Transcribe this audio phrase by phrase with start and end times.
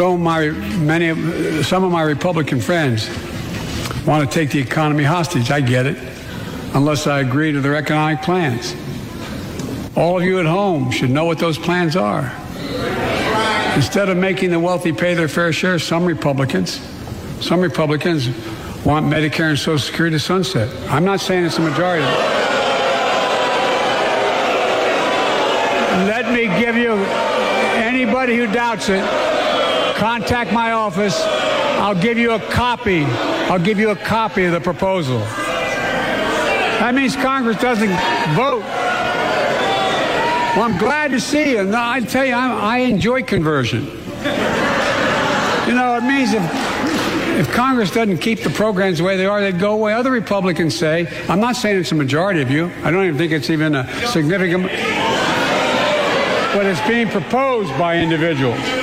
[0.00, 3.08] of my many some of my Republican friends
[4.06, 5.50] want to take the economy hostage.
[5.50, 5.98] I get it,
[6.74, 8.74] unless I agree to their economic plans.
[9.96, 12.32] All of you at home should know what those plans are.
[13.76, 16.80] Instead of making the wealthy pay their fair share, some Republicans,
[17.40, 18.28] some Republicans
[18.84, 20.74] want Medicare and Social Security to sunset.
[20.90, 22.04] I'm not saying it's a majority.
[26.06, 26.92] Let me give you
[27.76, 29.04] anybody who doubts it,
[30.00, 31.14] contact my office.
[31.20, 33.04] I'll give you a copy.
[33.04, 35.18] I'll give you a copy of the proposal.
[36.78, 37.90] That means Congress doesn't
[38.34, 38.62] vote.
[40.56, 41.70] Well, I'm glad to see you.
[41.76, 43.84] I tell you, I'm, I enjoy conversion.
[45.68, 46.42] You know, it means if
[47.38, 49.92] if Congress doesn't keep the programs the way they are, they'd go away.
[49.92, 52.70] Other Republicans say, I'm not saying it's a majority of you.
[52.82, 54.64] I don't even think it's even a significant,
[56.54, 58.79] but it's being proposed by individuals.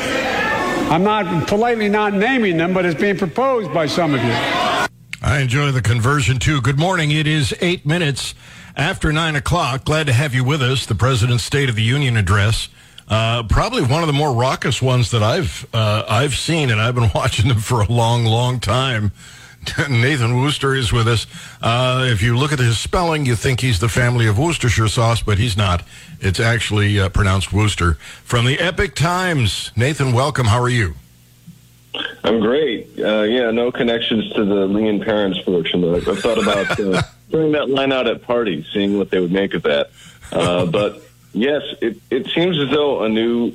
[0.90, 4.32] I'm not politely not naming them, but it's being proposed by some of you.
[5.22, 6.62] I enjoy the conversion too.
[6.62, 7.12] Good morning.
[7.12, 8.34] It is eight minutes
[8.74, 9.84] after nine o'clock.
[9.84, 10.86] Glad to have you with us.
[10.86, 12.70] The President's State of the Union address.
[13.10, 16.96] Uh, probably one of the more raucous ones that I've uh, I've seen, and I've
[16.96, 19.12] been watching them for a long, long time.
[19.90, 21.28] Nathan Worcester is with us.
[21.62, 25.22] Uh, if you look at his spelling, you think he's the family of Worcestershire sauce,
[25.22, 25.84] but he's not.
[26.20, 27.94] It's actually uh, pronounced Wooster.
[28.24, 30.48] From the Epoch Times, Nathan, welcome.
[30.48, 30.96] How are you?
[32.24, 32.90] I'm great.
[33.00, 35.84] Uh, yeah, no connections to the Lea & Perrins portion.
[35.84, 37.02] I've thought about uh,
[37.32, 39.90] throwing that line out at parties, seeing what they would make of that.
[40.32, 41.04] but
[41.38, 43.54] Yes, it, it seems as though a new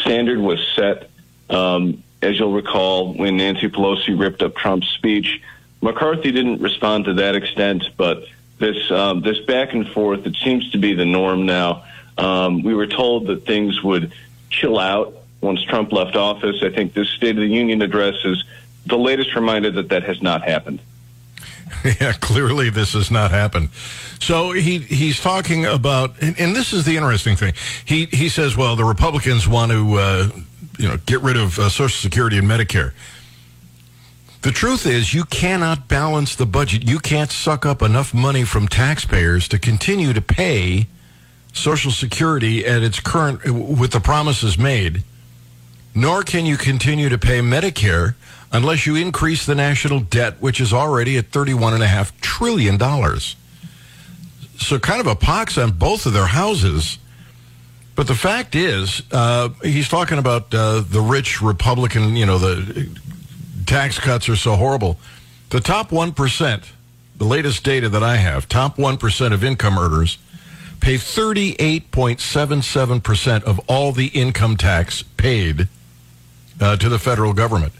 [0.00, 1.08] standard was set.
[1.48, 5.42] Um, as you'll recall, when Nancy Pelosi ripped up Trump's speech,
[5.80, 8.24] McCarthy didn't respond to that extent, but
[8.58, 11.84] this um, this back and forth it seems to be the norm now.
[12.16, 14.12] Um, we were told that things would
[14.48, 16.62] chill out once Trump left office.
[16.62, 18.42] I think this State of the Union address is
[18.86, 20.80] the latest reminder that that has not happened.
[22.00, 23.68] Yeah, clearly this has not happened.
[24.18, 27.54] So he he's talking about, and, and, this is the interesting thing.
[27.84, 30.28] He he says, well, the Republicans want to, uh,
[30.78, 32.92] you know, get rid of uh, Social Security and Medicare.
[34.42, 36.88] The truth is, you cannot balance the budget.
[36.88, 40.86] You can't suck up enough money from taxpayers to continue to pay
[41.52, 45.02] Social Security at its current, with the promises made.
[45.94, 48.14] Nor can you continue to pay Medicare
[48.52, 52.78] unless you increase the national debt, which is already at $31.5 trillion.
[54.58, 56.98] So, kind of a pox on both of their houses.
[57.96, 62.90] But the fact is, uh, he's talking about uh, the rich Republican, you know, the
[63.64, 64.98] tax cuts are so horrible.
[65.48, 66.64] The top 1%,
[67.16, 70.18] the latest data that I have, top 1% of income earners
[70.80, 75.68] pay 38.77% of all the income tax paid
[76.60, 77.72] uh, to the federal government.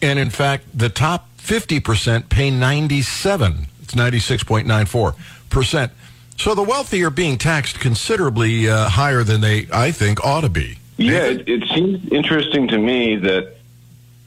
[0.00, 3.66] And in fact, the top 50% pay 97.
[3.82, 5.90] It's 96.94%.
[6.36, 10.48] So the wealthy are being taxed considerably uh, higher than they, I think, ought to
[10.48, 10.78] be.
[10.96, 13.56] Yeah, it, it seems interesting to me that,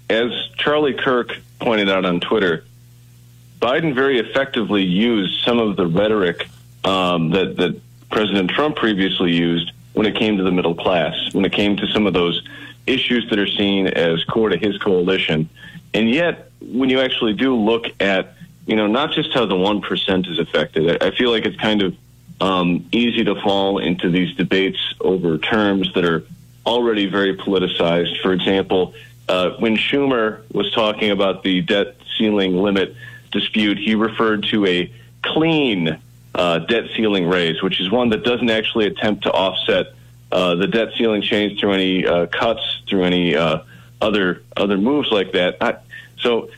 [0.10, 2.64] as Charlie Kirk pointed out on Twitter,
[3.62, 6.48] Biden very effectively used some of the rhetoric
[6.84, 11.46] um, that, that President Trump previously used when it came to the middle class, when
[11.46, 12.46] it came to some of those
[12.86, 15.50] issues that are seen as core to his coalition.
[15.94, 18.35] And yet, when you actually do look at,
[18.66, 21.96] you know, not just how the 1% is affected, I feel like it's kind of
[22.42, 26.24] um, easy to fall into these debates over terms that are
[26.66, 28.22] already very politicized.
[28.22, 28.94] For example,
[29.30, 32.96] uh, when Schumer was talking about the debt ceiling limit
[33.32, 36.00] dispute, he referred to a clean
[36.34, 39.88] uh, debt ceiling raise, which is one that doesn't actually attempt to offset
[40.32, 43.60] uh, the debt ceiling change through any uh, cuts, through any uh,
[44.02, 45.58] other other moves like that.
[45.62, 45.78] I,
[46.20, 46.50] so,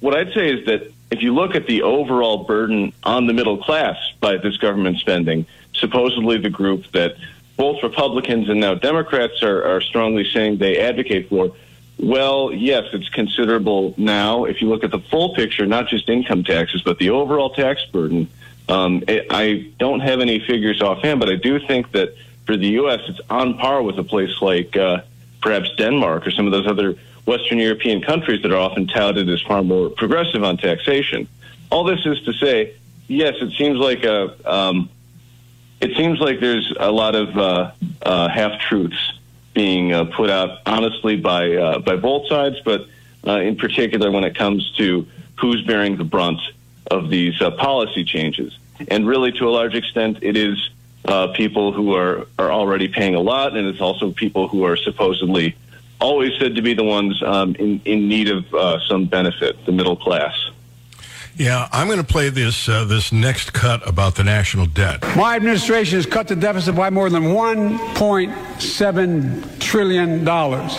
[0.00, 3.58] what I'd say is that if you look at the overall burden on the middle
[3.58, 7.16] class by this government spending, supposedly the group that
[7.56, 11.54] both Republicans and now Democrats are, are strongly saying they advocate for,
[11.98, 14.44] well, yes, it's considerable now.
[14.44, 17.84] If you look at the full picture, not just income taxes, but the overall tax
[17.92, 18.28] burden,
[18.68, 22.70] um, it, I don't have any figures offhand, but I do think that for the
[22.80, 25.02] U.S., it's on par with a place like uh,
[25.40, 26.96] perhaps Denmark or some of those other
[27.26, 31.26] Western European countries that are often touted as far more progressive on taxation.
[31.70, 32.74] All this is to say,
[33.08, 34.90] yes, it seems like a um,
[35.80, 37.72] it seems like there's a lot of uh,
[38.02, 39.18] uh, half truths
[39.52, 42.86] being uh, put out honestly by uh, by both sides, but
[43.26, 45.06] uh, in particular when it comes to
[45.36, 46.40] who's bearing the brunt
[46.90, 48.56] of these uh, policy changes.
[48.88, 50.70] And really, to a large extent, it is
[51.34, 55.54] people who are, are already paying a lot, and it's also people who are supposedly
[56.00, 59.72] always said to be the ones um, in, in need of uh, some benefit, the
[59.72, 60.34] middle class.
[61.36, 65.02] Yeah, I'm going to play this uh, this next cut about the national debt.
[65.16, 70.76] My administration has cut the deficit by more than 1.7 trillion dollars,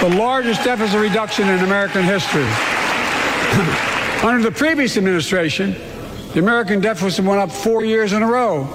[0.00, 2.42] the largest deficit reduction in American history.
[4.28, 5.76] Under the previous administration,
[6.32, 8.66] the American deficit went up four years in a row.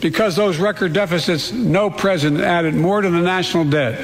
[0.00, 3.98] Because those record deficits, no president added more to the national debt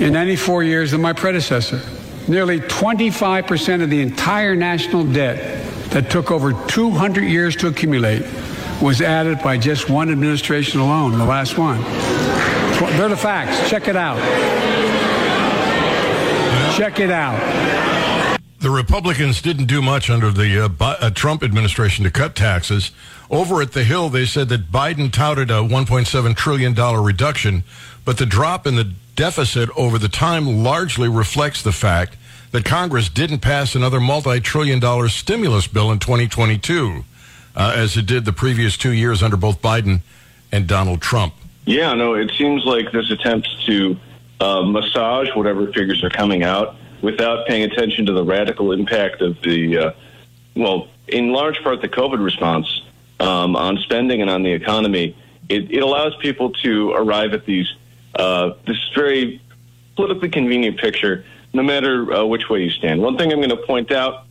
[0.00, 1.80] in any four years than my predecessor.
[2.26, 8.22] Nearly 25% of the entire national debt that took over 200 years to accumulate
[8.80, 11.82] was added by just one administration alone, the last one.
[12.96, 13.68] They're the facts.
[13.68, 14.16] Check it out.
[16.76, 17.38] Check it out.
[18.60, 22.90] The Republicans didn't do much under the uh, Bi- uh, Trump administration to cut taxes.
[23.30, 27.64] Over at the Hill, they said that Biden touted a $1.7 trillion reduction,
[28.04, 32.16] but the drop in the deficit over the time largely reflects the fact
[32.52, 37.04] that Congress didn't pass another multi-trillion dollar stimulus bill in 2022,
[37.54, 40.00] uh, as it did the previous two years under both Biden
[40.50, 41.34] and Donald Trump.
[41.66, 43.96] Yeah, no, it seems like this attempt to
[44.40, 49.40] uh, massage whatever figures are coming out without paying attention to the radical impact of
[49.42, 49.92] the, uh,
[50.56, 52.82] well, in large part, the COVID response
[53.20, 55.16] um, on spending and on the economy.
[55.48, 57.72] It, it allows people to arrive at these
[58.20, 59.40] uh, this very
[59.96, 63.00] politically convenient picture, no matter uh, which way you stand.
[63.00, 64.26] One thing I'm going to point out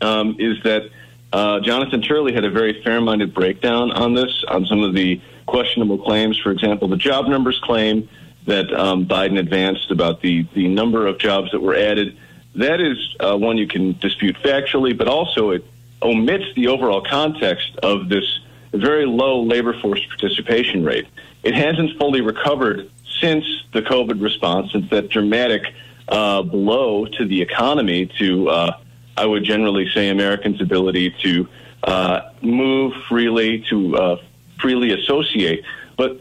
[0.00, 0.90] um, is that
[1.32, 5.98] uh, Jonathan Turley had a very fair-minded breakdown on this, on some of the questionable
[5.98, 6.36] claims.
[6.38, 8.08] For example, the job numbers claim
[8.46, 12.16] that um, Biden advanced about the the number of jobs that were added.
[12.56, 15.64] That is uh, one you can dispute factually, but also it
[16.02, 18.40] omits the overall context of this
[18.72, 21.06] very low labor force participation rate.
[21.42, 22.90] It hasn't fully recovered
[23.22, 25.72] since the COVID response, since that dramatic
[26.08, 28.76] uh, blow to the economy, to uh,
[29.16, 31.48] I would generally say Americans' ability to
[31.84, 34.22] uh, move freely, to uh,
[34.60, 35.64] freely associate.
[35.96, 36.20] But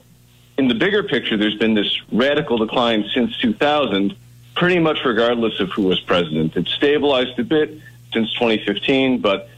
[0.58, 4.16] in the bigger picture, there's been this radical decline since 2000,
[4.56, 6.56] pretty much regardless of who was president.
[6.56, 7.80] It's stabilized a bit
[8.14, 9.50] since 2015, but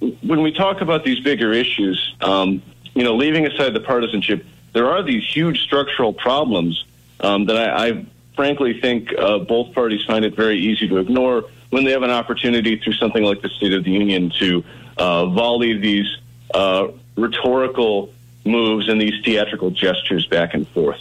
[0.00, 2.60] when we talk about these bigger issues, um,
[2.94, 6.84] you know, leaving aside the partisanship, there are these huge structural problems
[7.20, 11.44] um, that I, I frankly think uh, both parties find it very easy to ignore
[11.70, 14.64] when they have an opportunity through something like the State of the Union to
[14.96, 16.18] uh, volley these
[16.54, 18.12] uh, rhetorical
[18.44, 21.00] moves and these theatrical gestures back and forth.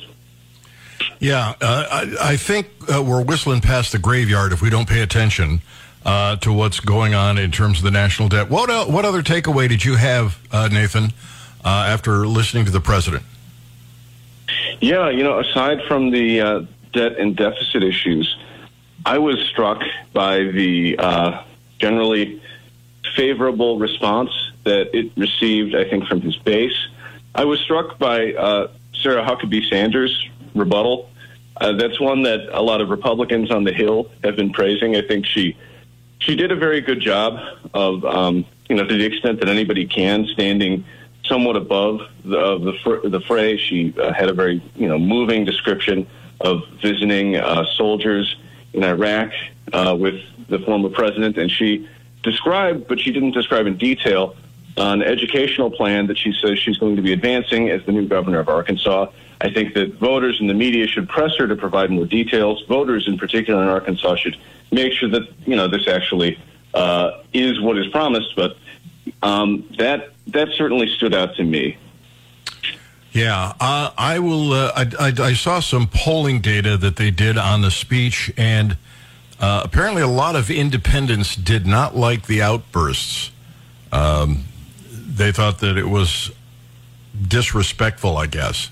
[1.20, 5.02] Yeah, uh, I, I, think uh, we're whistling past the graveyard if we don't pay
[5.02, 5.62] attention
[6.06, 8.50] uh, to what's going on in terms of the national debt.
[8.50, 11.12] What el- what other takeaway did you have, uh, Nathan,
[11.64, 13.24] uh, after listening to the president?
[14.80, 16.62] Yeah, you know, aside from the uh,
[16.94, 18.38] debt and deficit issues,
[19.06, 19.82] I was struck
[20.14, 21.44] by the uh,
[21.80, 22.42] generally
[23.16, 24.32] favorable response
[24.64, 25.76] that it received.
[25.76, 26.78] I think from his base.
[27.34, 31.10] I was struck by uh, Sarah Huckabee Sanders' rebuttal.
[31.58, 34.96] Uh, that's one that a lot of Republicans on the Hill have been praising.
[34.96, 35.58] I think she
[36.20, 37.40] she did a very good job
[37.74, 40.86] of, um, you know, to the extent that anybody can, standing
[41.32, 43.58] somewhat above the the, fr- the fray.
[43.58, 46.06] She uh, had a very, you know, moving description
[46.42, 48.36] of visiting uh, soldiers
[48.74, 49.32] in Iraq
[49.72, 50.20] uh, with
[50.50, 51.88] the former president, and she
[52.24, 54.36] described, but she didn't describe in detail,
[54.78, 58.40] an educational plan that she says she's going to be advancing as the new governor
[58.40, 59.08] of Arkansas.
[59.40, 62.64] I think that voters and the media should press her to provide more details.
[62.68, 64.38] Voters, in particular in Arkansas, should
[64.72, 66.38] make sure that you know this actually
[66.74, 68.36] uh, is what is promised.
[68.36, 68.58] But
[69.22, 71.78] um, that that certainly stood out to me.
[73.12, 74.54] Yeah, uh, I will.
[74.54, 78.78] Uh, I, I, I, saw some polling data that they did on the speech, and
[79.40, 83.32] uh, apparently a lot of independents did not like the outbursts.
[83.92, 84.46] Um,
[84.90, 86.32] they thought that it was
[87.28, 88.70] disrespectful, I guess.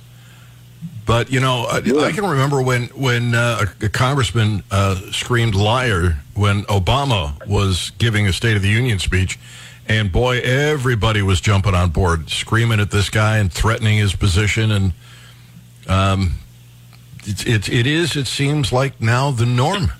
[1.05, 5.55] But you know, I, I can remember when when uh, a, a, congressman uh, screamed
[5.55, 9.39] "liar" when Obama was giving a State of the Union speech,
[9.89, 14.72] and boy, everybody was jumping on board, screaming at this guy and threatening his position,
[14.72, 14.93] and
[15.88, 16.36] um,
[17.24, 18.15] it, it, it is.
[18.15, 19.91] It seems like now the norm.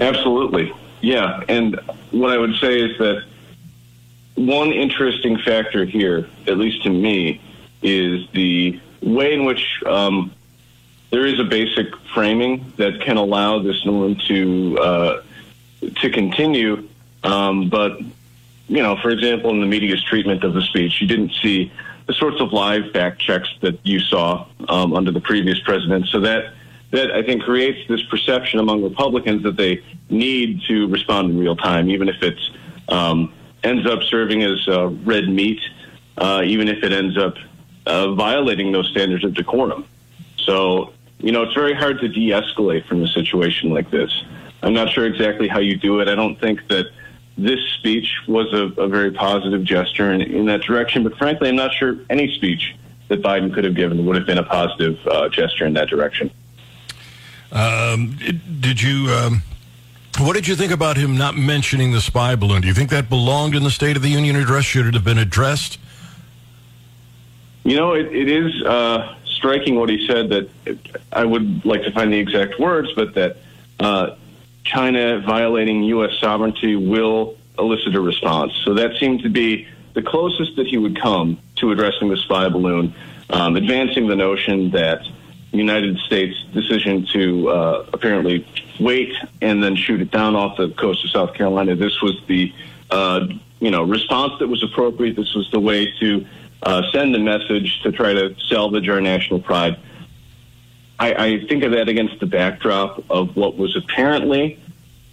[0.00, 1.44] Absolutely, yeah.
[1.48, 1.76] And
[2.10, 3.24] what I would say is that
[4.34, 7.40] one interesting factor here, at least to me,
[7.80, 10.32] is the way in which um,
[11.10, 15.22] there is a basic framing that can allow this norm to uh,
[16.00, 16.88] to continue.
[17.24, 18.00] Um, but
[18.68, 21.72] you know, for example, in the media's treatment of the speech, you didn't see
[22.06, 26.06] the sorts of live fact checks that you saw um, under the previous president.
[26.08, 26.52] So that
[26.90, 31.56] that I think creates this perception among Republicans that they need to respond in real
[31.56, 32.38] time, even if it
[32.88, 33.32] um,
[33.64, 35.60] ends up serving as uh, red meat,
[36.18, 37.34] uh, even if it ends up
[37.86, 39.86] uh, violating those standards of decorum.
[40.36, 44.12] So, you know, it's very hard to de escalate from a situation like this.
[44.62, 46.08] I'm not sure exactly how you do it.
[46.08, 46.86] I don't think that
[47.36, 51.56] this speech was a, a very positive gesture in, in, that direction, but frankly, I'm
[51.56, 52.74] not sure any speech
[53.08, 56.30] that Biden could have given would have been a positive uh, gesture in that direction.
[57.52, 58.16] Um,
[58.60, 59.08] did you?
[59.10, 59.42] Um,
[60.18, 62.62] what did you think about him not mentioning the spy balloon?
[62.62, 64.64] Do you think that belonged in the State of the Union address?
[64.64, 65.78] Should it have been addressed?
[67.64, 70.28] You know, it, it is uh, striking what he said.
[70.28, 70.48] That
[71.12, 73.38] I would like to find the exact words, but that
[73.80, 74.14] uh,
[74.64, 76.18] China violating U.S.
[76.20, 78.52] sovereignty will elicit a response.
[78.64, 82.48] So that seemed to be the closest that he would come to addressing the spy
[82.48, 82.94] balloon,
[83.30, 85.02] um, advancing the notion that
[85.52, 88.44] the United States' decision to uh, apparently
[88.80, 91.76] wait and then shoot it down off the coast of South Carolina.
[91.76, 92.52] This was the
[92.90, 93.28] uh,
[93.60, 95.14] you know response that was appropriate.
[95.14, 96.26] This was the way to
[96.64, 99.78] uh, send a message to try to salvage our national pride.
[100.98, 104.60] I, I think of that against the backdrop of what was apparently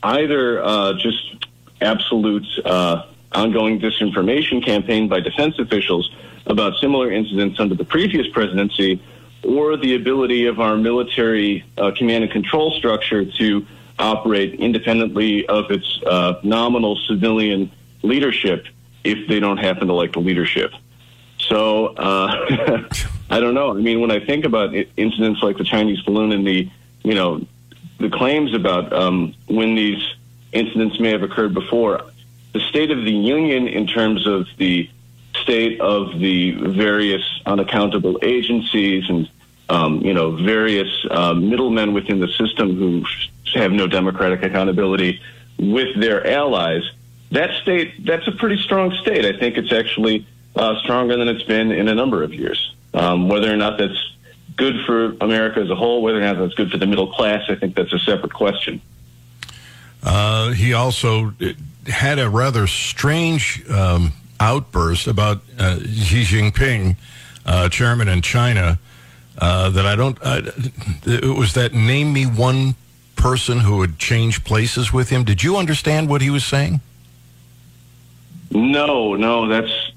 [0.04, 1.48] either uh, just
[1.82, 6.12] absolute uh, ongoing disinformation campaign by defense officials
[6.46, 9.02] about similar incidents under the previous presidency,
[9.44, 13.66] or the ability of our military uh, command and control structure to
[13.98, 17.72] operate independently of its uh, nominal civilian
[18.02, 18.66] leadership
[19.04, 20.72] if they don't happen to like the leadership.
[21.51, 22.88] So uh,
[23.29, 23.72] I don't know.
[23.72, 26.70] I mean, when I think about incidents like the Chinese balloon and the,
[27.03, 27.46] you know,
[28.00, 30.01] the claims about um, when these
[30.53, 32.01] incidents may have occurred before,
[32.53, 34.89] the State of the Union in terms of the
[35.41, 39.29] state of the various unaccountable agencies and
[39.70, 43.05] um, you know various uh, middlemen within the system who
[43.53, 45.22] have no democratic accountability
[45.58, 46.84] with their allies.
[47.31, 49.25] That state, that's a pretty strong state.
[49.25, 52.74] I think it's actually uh, stronger than it's been in a number of years.
[52.93, 54.15] Um, whether or not that's
[54.55, 57.43] good for America as a whole, whether or not that's good for the middle class,
[57.50, 58.81] I think that's a separate question.
[60.03, 61.34] Uh, he also
[61.88, 66.96] had a rather strange um, outburst about uh, Xi Jinping,
[67.46, 68.79] uh, chairman in China,
[69.38, 70.17] uh, that I don't.
[70.22, 72.75] it was that name me one
[73.15, 75.24] person who would change places with him.
[75.24, 76.81] Did you understand what he was saying?
[78.50, 79.48] No, no.
[79.48, 79.90] That's.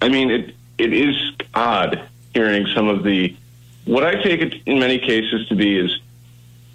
[0.00, 1.16] I mean, it it is
[1.54, 2.00] odd
[2.32, 3.36] hearing some of the
[3.84, 5.98] what I take it in many cases to be is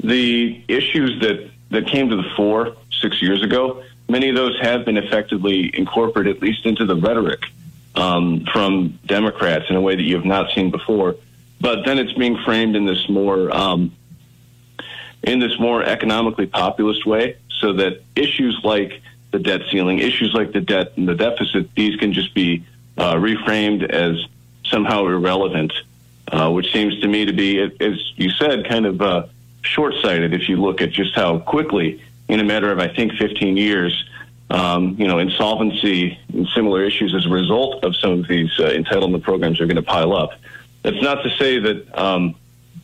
[0.03, 3.84] the issues that that came to the fore six years ago.
[4.08, 7.44] Many of those have been effectively incorporated, at least into the rhetoric
[7.96, 11.15] um, from Democrats in a way that you have not seen before.
[11.62, 13.91] But then it's being framed in this more um,
[15.24, 19.01] in this more economically populist way, so that issues like
[19.32, 22.65] the debt ceiling, issues like the debt and the deficit, these can just be
[23.00, 24.24] uh, reframed as
[24.65, 25.74] somehow irrelevant,
[26.32, 29.25] uh, which seems to me to be, as you said, kind of uh,
[29.62, 33.13] short sighted if you look at just how quickly, in a matter of, I think,
[33.13, 34.06] 15 years,
[34.51, 38.63] um, you know, insolvency and similar issues as a result of some of these uh,
[38.63, 40.32] entitlement programs are going to pile up.
[40.84, 42.36] That's not to say that, um,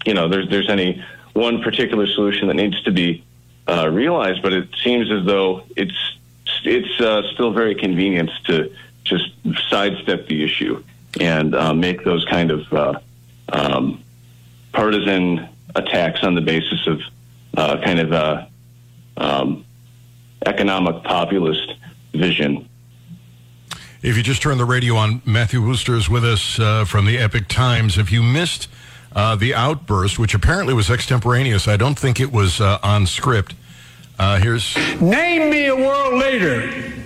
[0.05, 1.03] you know, there's, there's any
[1.33, 3.23] one particular solution that needs to be
[3.67, 6.17] uh, realized, but it seems as though it's
[6.63, 8.71] it's uh, still very convenient to
[9.05, 9.31] just
[9.69, 10.83] sidestep the issue
[11.19, 12.99] and uh, make those kind of uh,
[13.49, 14.03] um,
[14.73, 17.01] partisan attacks on the basis of
[17.55, 18.49] uh, kind of a
[19.17, 19.65] um,
[20.45, 21.73] economic populist
[22.13, 22.67] vision.
[24.01, 27.17] If you just turned the radio on, Matthew Worcester is with us uh, from the
[27.17, 27.97] Epoch Times.
[27.97, 28.67] If you missed
[29.15, 33.55] uh, the outburst, which apparently was extemporaneous, I don't think it was uh, on script.
[34.19, 37.04] Uh, here's Name me a world leader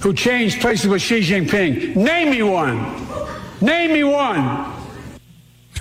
[0.00, 1.96] who changed places with Xi Jinping.
[1.96, 2.78] Name me one.
[3.60, 4.72] Name me one.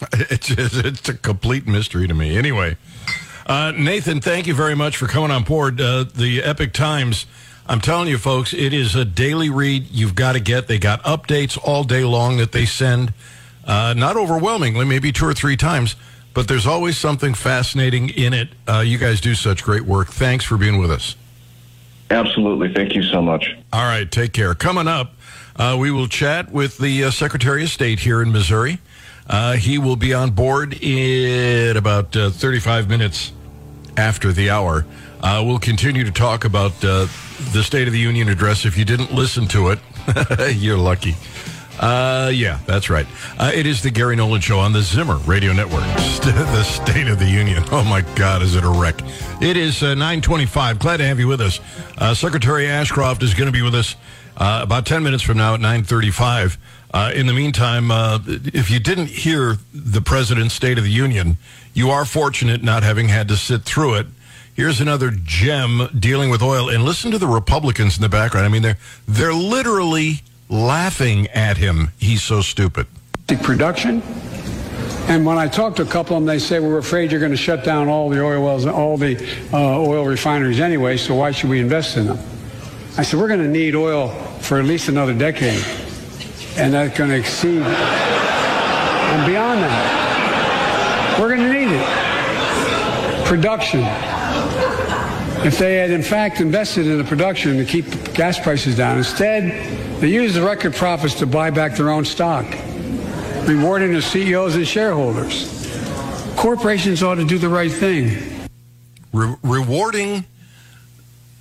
[0.13, 2.37] it's, it's a complete mystery to me.
[2.37, 2.77] Anyway,
[3.45, 5.79] uh, Nathan, thank you very much for coming on board.
[5.79, 7.25] Uh, the Epoch Times,
[7.67, 10.67] I'm telling you, folks, it is a daily read you've got to get.
[10.67, 13.13] They got updates all day long that they send,
[13.65, 15.95] uh, not overwhelmingly, maybe two or three times,
[16.33, 18.49] but there's always something fascinating in it.
[18.67, 20.09] Uh, you guys do such great work.
[20.09, 21.15] Thanks for being with us.
[22.09, 22.73] Absolutely.
[22.73, 23.55] Thank you so much.
[23.73, 24.09] All right.
[24.09, 24.53] Take care.
[24.55, 25.13] Coming up,
[25.55, 28.79] uh, we will chat with the uh, Secretary of State here in Missouri.
[29.29, 33.33] Uh, he will be on board in about uh, 35 minutes
[33.97, 34.85] after the hour.
[35.21, 37.07] Uh, we'll continue to talk about uh,
[37.51, 38.65] the State of the Union address.
[38.65, 39.79] If you didn't listen to it,
[40.55, 41.15] you're lucky.
[41.79, 43.05] Uh, yeah, that's right.
[43.37, 45.83] Uh, it is the Gary Nolan Show on the Zimmer Radio Network.
[46.27, 47.63] The State of the Union.
[47.71, 48.99] Oh my God, is it a wreck?
[49.41, 50.77] It is uh, 925.
[50.79, 51.61] Glad to have you with us.
[51.97, 53.95] Uh, Secretary Ashcroft is going to be with us
[54.35, 56.57] uh, about 10 minutes from now at 935.
[56.93, 61.37] Uh, in the meantime, uh, if you didn't hear the President's State of the Union,
[61.73, 64.07] you are fortunate not having had to sit through it.
[64.53, 66.69] Here's another gem dealing with oil.
[66.69, 68.45] And listen to the Republicans in the background.
[68.45, 71.91] I mean, they're, they're literally laughing at him.
[71.97, 72.87] He's so stupid.
[73.41, 74.01] Production.
[75.07, 77.31] And when I talk to a couple of them, they say, we're afraid you're going
[77.31, 79.17] to shut down all the oil wells, and all the
[79.53, 82.19] uh, oil refineries anyway, so why should we invest in them?
[82.97, 84.09] I said, we're going to need oil
[84.41, 85.63] for at least another decade.
[86.57, 91.17] And that's going to exceed and beyond that.
[91.19, 93.25] We're going to need it.
[93.25, 93.81] Production.
[95.45, 99.53] If they had, in fact, invested in the production to keep gas prices down, instead,
[99.99, 102.45] they use the record profits to buy back their own stock,
[103.47, 105.53] rewarding the CEOs and shareholders.
[106.35, 108.47] Corporations ought to do the right thing.
[109.11, 110.25] Re- rewarding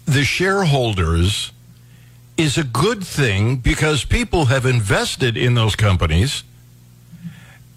[0.06, 1.52] the shareholders
[2.36, 6.44] is a good thing because people have invested in those companies.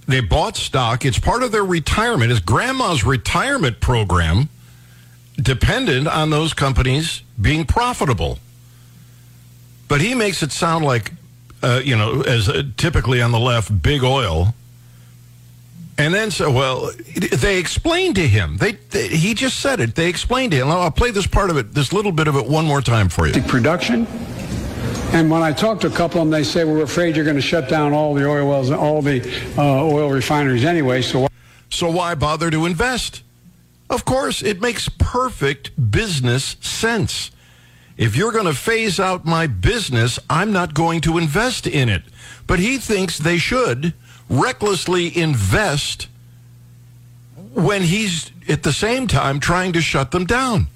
[0.08, 1.06] They bought stock.
[1.06, 2.32] It's part of their retirement.
[2.32, 4.50] It's grandma's retirement program
[5.36, 8.40] dependent on those companies being profitable.
[9.90, 11.12] But he makes it sound like,
[11.62, 14.54] uh, you know, as uh, typically on the left, big oil.
[15.98, 16.92] And then so well,
[17.34, 18.56] they explained to him.
[18.56, 19.96] They, they, he just said it.
[19.96, 20.70] They explained to him.
[20.70, 23.28] I'll play this part of it, this little bit of it, one more time for
[23.28, 23.42] you.
[23.42, 24.08] Production.
[25.12, 27.36] And when I talk to a couple of them, they say we're afraid you're going
[27.36, 29.22] to shut down all the oil wells, and all the
[29.58, 31.02] uh, oil refineries anyway.
[31.02, 31.28] So,
[31.72, 33.24] so why bother to invest?
[33.90, 37.32] Of course, it makes perfect business sense.
[38.00, 42.02] If you're going to phase out my business, I'm not going to invest in it.
[42.48, 43.94] But he thinks they should
[44.30, 46.08] recklessly invest
[47.54, 50.68] when he's at the same time trying to shut them down.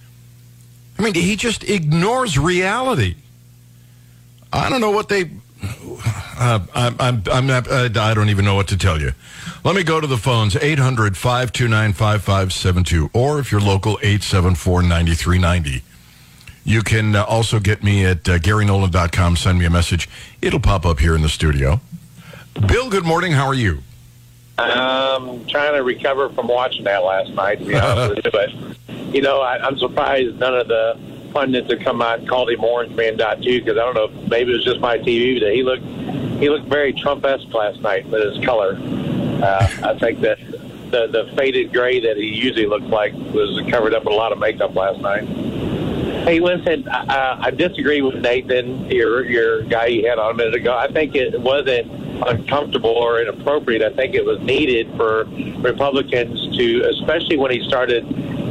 [0.99, 3.15] I mean, he just ignores reality.
[4.51, 5.31] I don't know what they.
[6.35, 9.13] Uh, I'm, I'm, I'm not, I don't even know what to tell you.
[9.63, 15.83] Let me go to the phones 800 529 5572, or if you're local, 874 9390.
[16.65, 19.35] You can uh, also get me at uh, GaryNolan.com.
[19.35, 20.09] Send me a message.
[20.41, 21.81] It'll pop up here in the studio.
[22.67, 23.33] Bill, good morning.
[23.33, 23.79] How are you?
[24.57, 28.31] I'm trying to recover from watching that last night, to be honest with you.
[28.31, 30.97] But, you know, I, I'm surprised none of the
[31.33, 34.05] pundits have come out and called him Orange Man Dot two because I don't know
[34.05, 35.83] if maybe it was just my TV, but he looked
[36.39, 38.77] he looked very Trump-esque last night with his color.
[39.43, 40.37] Uh, I think that
[40.91, 44.31] the the faded gray that he usually looks like was covered up with a lot
[44.31, 45.23] of makeup last night.
[46.23, 50.55] Hey, listen, I, I disagree with Nathan, your your guy you had on a minute
[50.55, 50.73] ago.
[50.73, 51.91] I think it wasn't
[52.25, 53.81] uncomfortable or inappropriate.
[53.81, 55.25] I think it was needed for
[55.59, 58.07] Republicans to, especially when he started,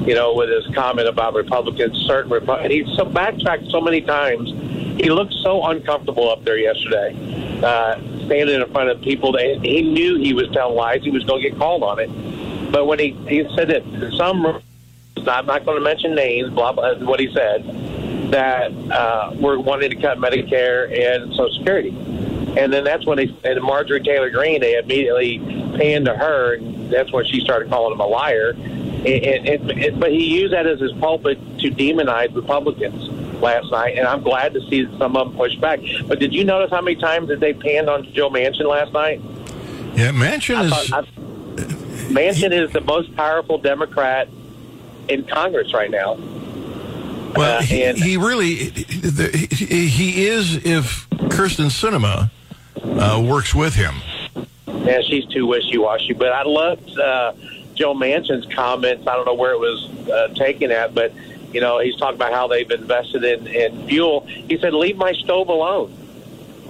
[0.06, 2.74] you know, with his comment about Republicans, certain Republicans.
[2.74, 4.50] He so backtracked so many times.
[5.00, 7.16] He looked so uncomfortable up there yesterday,
[7.62, 7.94] uh,
[8.26, 9.32] standing in front of people.
[9.32, 11.02] That he knew he was telling lies.
[11.04, 12.11] He was going to get called on it.
[12.70, 14.62] But when he, he said that some
[15.16, 17.64] I'm not going to mention names, blah, blah, what he said,
[18.33, 21.90] that uh, we're wanting to cut Medicare and Social Security.
[22.57, 25.38] And then that's when they, and Marjorie Taylor Greene, they immediately
[25.77, 28.51] panned to her, and that's when she started calling him a liar.
[28.51, 33.09] And, and, and, but he used that as his pulpit to demonize Republicans
[33.40, 35.81] last night, and I'm glad to see some of them push back.
[36.07, 39.20] But did you notice how many times that they panned on Joe Manchin last night?
[39.94, 40.88] Yeah, Manchin is.
[40.88, 41.09] Thought, I,
[42.12, 44.29] Manchin is the most powerful Democrat
[45.12, 46.18] in Congress right now.
[47.35, 52.31] Well, uh, he, he, really he is if Kyrsten Sinema
[52.85, 53.94] uh, works with him.
[54.66, 56.12] Yeah, she's too wishy washy.
[56.12, 57.33] But I loved uh,
[57.75, 59.07] Joe Manchin's comments.
[59.07, 61.12] I don't know where it was uh, taken at, but
[61.53, 64.27] you know he's talking about how they've invested in, in fuel.
[64.27, 65.96] He said, "Leave my stove alone."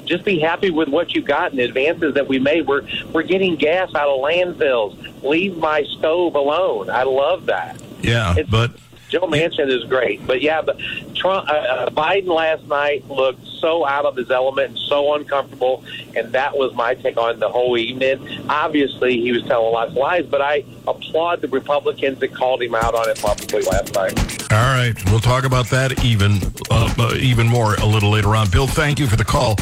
[0.04, 2.66] Just be happy with what you got and the advances that we made.
[2.66, 5.22] We're we're getting gas out of landfills.
[5.22, 6.90] Leave my stove alone.
[6.90, 7.81] I love that.
[8.02, 8.72] Yeah, it's, but
[9.12, 10.78] Joe Manchin is great, but yeah, but
[11.14, 15.84] Trump, uh, uh, Biden last night looked so out of his element and so uncomfortable,
[16.16, 18.26] and that was my take on the whole evening.
[18.48, 22.74] Obviously, he was telling lots of lies, but I applaud the Republicans that called him
[22.74, 24.50] out on it publicly last night.
[24.50, 26.38] All right, we'll talk about that even
[26.70, 28.48] uh, uh, even more a little later on.
[28.48, 29.58] Bill, thank you for the call.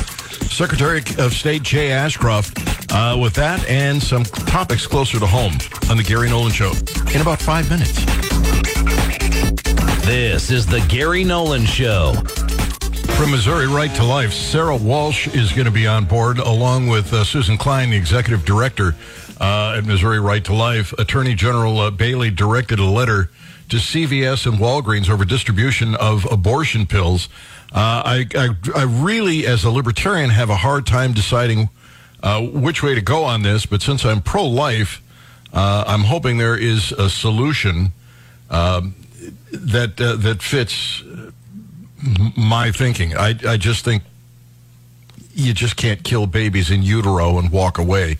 [0.47, 2.57] Secretary of State Jay Ashcroft
[2.93, 5.53] uh, with that and some topics closer to home
[5.89, 6.73] on the Gary Nolan Show
[7.15, 8.05] in about five minutes.
[10.05, 12.15] This is the Gary Nolan Show.
[13.17, 17.13] From Missouri Right to Life, Sarah Walsh is going to be on board along with
[17.13, 18.95] uh, Susan Klein, the executive director
[19.39, 20.93] uh, at Missouri Right to Life.
[20.95, 23.31] Attorney General uh, Bailey directed a letter
[23.69, 27.29] to CVS and Walgreens over distribution of abortion pills.
[27.73, 31.69] Uh, I, I, I really, as a libertarian, have a hard time deciding
[32.23, 35.03] uh, which way to go on this, but since I'm pro life,
[35.53, 37.93] uh, I'm hoping there is a solution
[38.51, 38.95] um,
[39.53, 41.03] that, that fits
[42.37, 43.17] my thinking.
[43.17, 44.03] I, I just think
[45.33, 48.19] you just can't kill babies in utero and walk away.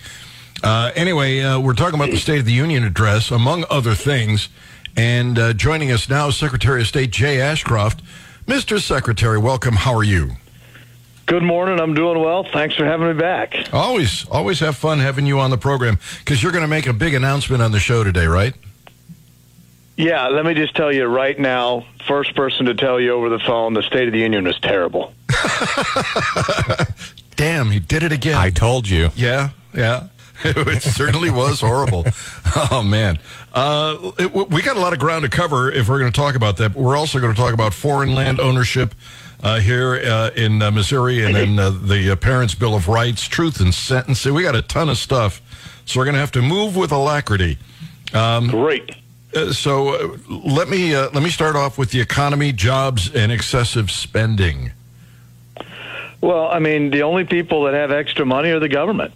[0.63, 4.49] Uh, anyway, uh, we're talking about the State of the Union address, among other things.
[4.97, 8.03] And uh, joining us now is Secretary of State Jay Ashcroft.
[8.47, 8.81] Mr.
[8.81, 9.75] Secretary, welcome.
[9.75, 10.33] How are you?
[11.31, 11.79] Good morning.
[11.79, 12.43] I'm doing well.
[12.43, 13.73] Thanks for having me back.
[13.73, 16.93] Always, always have fun having you on the program because you're going to make a
[16.93, 18.53] big announcement on the show today, right?
[19.97, 23.39] Yeah, let me just tell you right now, first person to tell you over the
[23.39, 25.15] phone, the State of the Union was terrible.
[27.37, 28.37] Damn, he did it again.
[28.37, 29.11] I told you.
[29.15, 30.09] Yeah, yeah.
[30.45, 32.07] it certainly was horrible.
[32.73, 33.21] Oh man,
[33.55, 36.35] uh, it, we got a lot of ground to cover if we're going to talk
[36.35, 36.75] about that.
[36.75, 38.93] But we're also going to talk about foreign land ownership
[39.43, 43.27] uh, here uh, in uh, Missouri, and then uh, the uh, Parents' Bill of Rights,
[43.27, 44.35] truth and sentencing.
[44.35, 45.41] We got a ton of stuff,
[45.87, 47.59] so we're going to have to move with alacrity.
[48.13, 48.97] Um, Great.
[49.35, 53.31] Uh, so uh, let me uh, let me start off with the economy, jobs, and
[53.31, 54.73] excessive spending.
[56.21, 59.15] Well, I mean, the only people that have extra money are the government.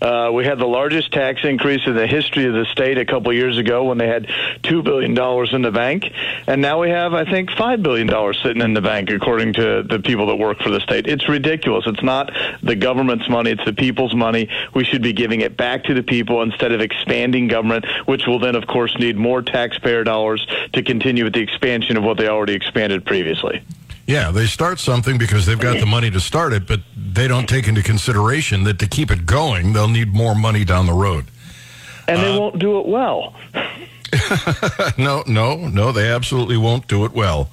[0.00, 3.32] Uh, we had the largest tax increase in the history of the state a couple
[3.32, 4.30] years ago when they had
[4.62, 6.12] two billion dollars in the bank,
[6.46, 9.82] and now we have, I think, five billion dollars sitting in the bank, according to
[9.82, 11.08] the people that work for the state.
[11.08, 11.86] It's ridiculous.
[11.88, 12.30] It's not
[12.62, 14.48] the government's money; it's the people's money.
[14.74, 18.38] We should be giving it back to the people instead of expanding government, which will
[18.38, 22.28] then, of course, need more taxpayer dollars to continue with the expansion of what they
[22.28, 23.64] already expanded previously.
[24.06, 27.48] Yeah, they start something because they've got the money to start it, but they don't
[27.48, 31.26] take into consideration that to keep it going, they'll need more money down the road.
[32.06, 33.34] And they uh, won't do it well.
[34.98, 37.48] no, no, no, they absolutely won't do it well.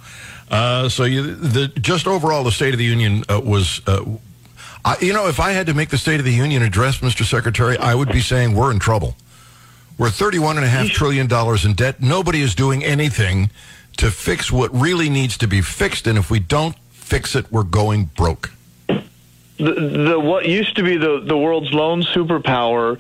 [0.50, 4.04] Uh, so you, the, just overall, the State of the Union uh, was, uh,
[4.84, 7.24] I, you know, if I had to make the State of the Union address, Mr.
[7.24, 9.16] Secretary, I would be saying we're in trouble.
[9.98, 11.30] We're $31.5 trillion
[11.66, 12.02] in debt.
[12.02, 13.52] Nobody is doing anything
[13.98, 16.08] to fix what really needs to be fixed.
[16.08, 18.52] And if we don't fix it, we're going broke.
[19.58, 19.74] The,
[20.08, 23.00] the what used to be the, the world's lone superpower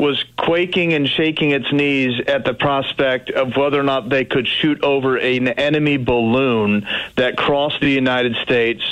[0.00, 4.48] was quaking and shaking its knees at the prospect of whether or not they could
[4.48, 8.82] shoot over an enemy balloon that crossed the United States,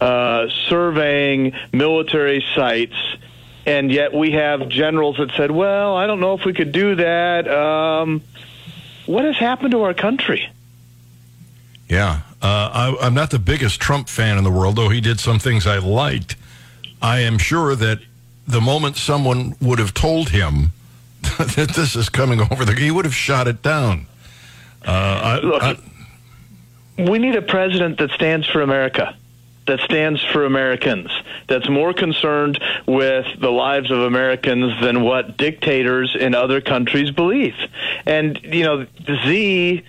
[0.00, 2.96] uh, surveying military sites.
[3.64, 6.94] And yet we have generals that said, well, I don't know if we could do
[6.96, 7.48] that.
[7.48, 8.22] Um,
[9.06, 10.48] what has happened to our country?
[11.90, 12.20] Yeah.
[12.40, 15.38] Uh, I, am not the biggest Trump fan in the world, though he did some
[15.38, 16.36] things I liked.
[17.02, 17.98] I am sure that
[18.46, 20.70] the moment someone would have told him
[21.22, 24.06] that this is coming over, the, he would have shot it down.
[24.86, 25.76] Uh, I, Look, I,
[26.96, 29.16] we need a president that stands for America,
[29.66, 31.10] that stands for Americans,
[31.48, 37.56] that's more concerned with the lives of Americans than what dictators in other countries believe.
[38.06, 39.82] And, you know, the Z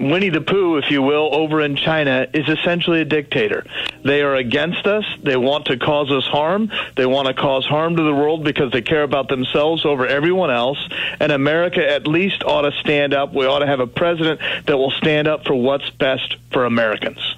[0.00, 3.64] Winnie the Pooh, if you will, over in China is essentially a dictator.
[4.04, 5.04] They are against us.
[5.22, 6.72] They want to cause us harm.
[6.96, 10.50] They want to cause harm to the world because they care about themselves over everyone
[10.50, 10.78] else.
[11.20, 13.32] And America at least ought to stand up.
[13.32, 17.36] We ought to have a president that will stand up for what's best for Americans.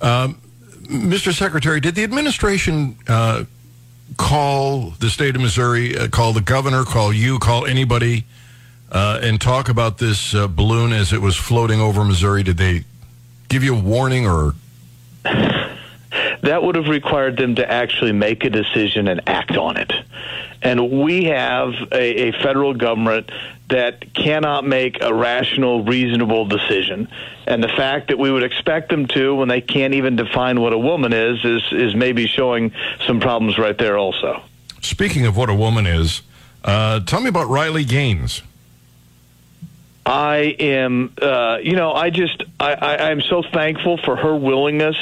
[0.00, 0.40] Um,
[0.88, 1.34] Mr.
[1.34, 3.44] Secretary, did the administration uh,
[4.16, 8.24] call the state of Missouri, uh, call the governor, call you, call anybody?
[8.90, 12.42] Uh, and talk about this uh, balloon as it was floating over Missouri?
[12.42, 12.84] Did they
[13.48, 14.54] give you a warning or?
[16.42, 19.92] That would have required them to actually make a decision and act on it.
[20.62, 23.30] And we have a, a federal government
[23.68, 27.08] that cannot make a rational, reasonable decision.
[27.46, 30.72] And the fact that we would expect them to when they can't even define what
[30.72, 32.72] a woman is, is, is maybe showing
[33.06, 34.42] some problems right there also.
[34.80, 36.22] Speaking of what a woman is,
[36.64, 38.42] uh, tell me about Riley Gaines.
[40.08, 44.96] I am, uh, you know, I just, I, I, I'm so thankful for her willingness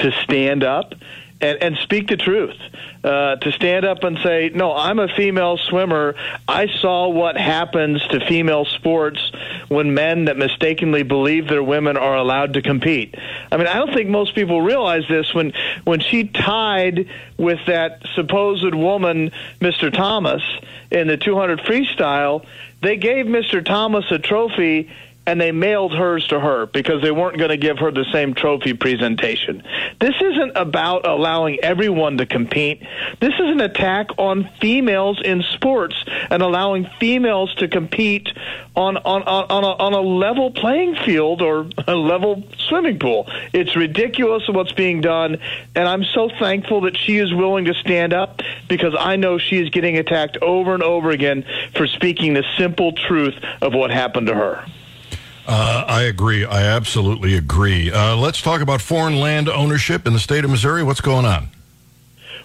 [0.00, 0.94] to stand up
[1.40, 2.56] and, and speak the truth.
[3.04, 6.16] Uh, to stand up and say, no, I'm a female swimmer.
[6.48, 9.20] I saw what happens to female sports
[9.68, 13.14] when men that mistakenly believe they're women are allowed to compete.
[13.52, 15.32] I mean, I don't think most people realize this.
[15.32, 15.52] When
[15.84, 19.92] when she tied with that supposed woman, Mr.
[19.92, 20.42] Thomas,
[20.90, 22.44] in the 200 freestyle,
[22.80, 23.64] they gave Mr.
[23.64, 24.90] Thomas a trophy
[25.28, 28.32] and they mailed hers to her because they weren't going to give her the same
[28.32, 29.62] trophy presentation.
[30.00, 32.80] This isn't about allowing everyone to compete.
[33.20, 35.94] This is an attack on females in sports
[36.30, 38.30] and allowing females to compete
[38.74, 43.30] on on on a, on a level playing field or a level swimming pool.
[43.52, 45.36] It's ridiculous what's being done,
[45.74, 49.60] and I'm so thankful that she is willing to stand up because I know she
[49.60, 54.28] is getting attacked over and over again for speaking the simple truth of what happened
[54.28, 54.64] to her.
[55.48, 56.44] Uh, I agree.
[56.44, 57.90] I absolutely agree.
[57.90, 60.82] Uh, let's talk about foreign land ownership in the state of Missouri.
[60.82, 61.48] What's going on?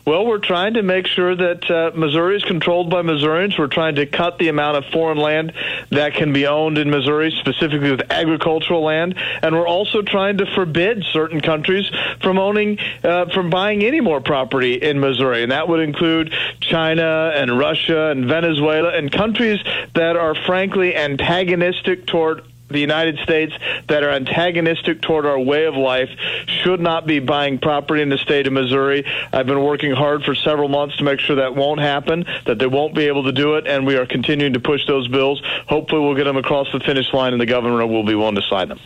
[0.06, 3.58] Well, we're trying to make sure that uh, Missouri is controlled by Missourians.
[3.58, 5.52] We're trying to cut the amount of foreign land
[5.92, 9.16] that can be owned in Missouri, specifically with agricultural land.
[9.42, 11.90] And we're also trying to forbid certain countries
[12.22, 15.44] from owning, uh, from buying any more property in Missouri.
[15.44, 19.60] And that would include China and Russia and Venezuela and countries
[19.94, 23.54] that are frankly antagonistic toward the United States
[23.88, 26.10] that are antagonistic toward our way of life
[26.48, 29.06] should not be buying property in the state of Missouri.
[29.32, 32.68] I've been working hard for several months to make sure that won't happen, that they
[32.68, 35.42] won't be able to do it, and we are continuing to push those bills.
[35.68, 38.42] Hopefully, we'll get them across the finish line, and the governor will be willing to
[38.44, 38.80] sign them.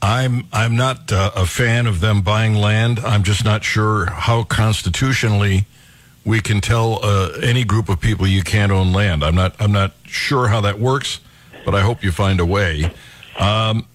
[0.00, 3.00] I'm I'm not uh, a fan of them buying land.
[3.00, 5.66] I'm just not sure how constitutionally
[6.24, 9.24] we can tell uh, any group of people you can't own land.
[9.24, 11.20] I'm not I'm not sure how that works
[11.70, 12.90] but I hope you find a way.
[13.38, 13.86] Um,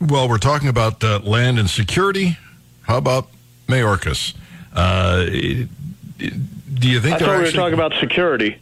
[0.00, 2.38] well, we're talking about uh, land and security.
[2.80, 3.28] How about
[3.66, 4.34] Mayorkas?
[4.72, 8.58] Uh, do you think I thought we were talking about security?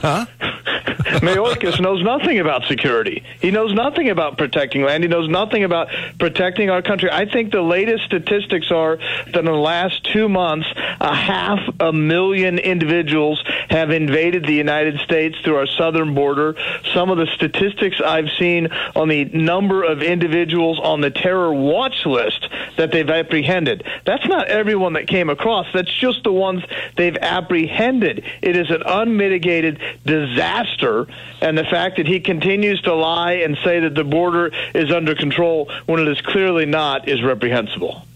[0.00, 0.26] Huh?
[1.20, 3.22] Mayorkas knows nothing about security.
[3.40, 5.02] He knows nothing about protecting land.
[5.02, 7.10] He knows nothing about protecting our country.
[7.10, 10.66] I think the latest statistics are that in the last two months,
[11.00, 16.54] a half a million individuals have invaded the United States through our southern border.
[16.94, 22.06] Some of the statistics I've seen on the number of individuals on the terror watch
[22.06, 23.84] list that they've apprehended.
[24.06, 25.66] That's not everyone that came across.
[25.72, 26.62] That's just the ones
[26.96, 28.24] they've apprehended.
[28.42, 31.06] It is an unmitigated disaster,
[31.40, 35.14] and the fact that he continues to lie and say that the border is under
[35.14, 38.06] control when it is clearly not is reprehensible.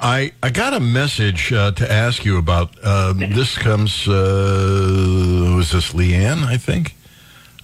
[0.00, 2.84] I, I got a message uh, to ask you about.
[2.84, 6.94] Um, this comes, uh, was this Leanne, I think?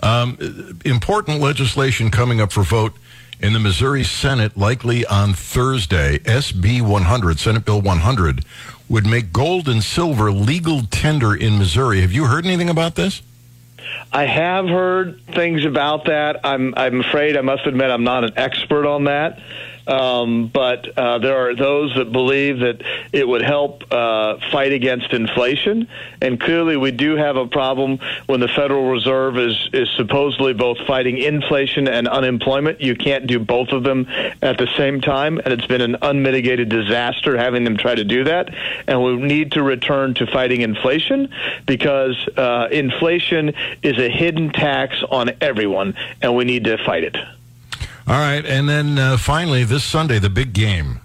[0.03, 0.37] Um,
[0.85, 2.95] important legislation coming up for vote
[3.41, 6.19] in the Missouri Senate, likely on Thursday.
[6.19, 8.45] SB 100, Senate Bill 100,
[8.88, 12.01] would make gold and silver legal tender in Missouri.
[12.03, 13.23] Have you heard anything about this?
[14.12, 16.40] I have heard things about that.
[16.44, 19.40] I'm I'm afraid I must admit I'm not an expert on that.
[19.87, 25.12] Um, but uh, there are those that believe that it would help uh, fight against
[25.12, 25.88] inflation,
[26.23, 30.79] and clearly we do have a problem when the Federal Reserve is is supposedly both
[30.87, 32.81] fighting inflation and unemployment.
[32.81, 34.07] You can't do both of them
[34.40, 38.25] at the same time, and it's been an unmitigated disaster having them try to do
[38.25, 38.55] that.
[38.87, 41.29] And we need to return to fighting inflation
[41.66, 47.16] because uh, inflation is a hidden tax on everyone, and we need to fight it.
[48.07, 51.01] All right, and then uh, finally this Sunday, the big game.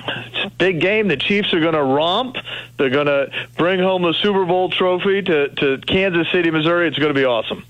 [0.00, 1.08] It's a big game.
[1.08, 2.36] The Chiefs are going to romp.
[2.78, 6.88] They're going to bring home the Super Bowl trophy to, to Kansas City, Missouri.
[6.88, 7.64] It's going to be awesome.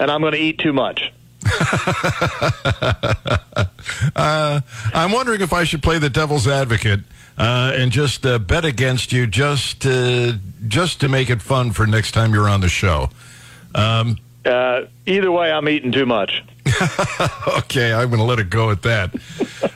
[0.00, 1.12] And I'm going to eat too much.
[4.16, 4.60] uh,
[4.94, 7.00] I'm wondering if I should play the devil's advocate
[7.38, 10.32] uh, and just uh, bet against you, just uh,
[10.66, 13.10] just to make it fun for next time you're on the show.
[13.74, 16.42] Um, uh, either way, I'm eating too much.
[17.58, 19.14] okay, I'm going to let it go at that.